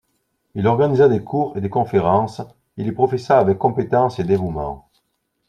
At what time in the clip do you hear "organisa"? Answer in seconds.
0.67-1.07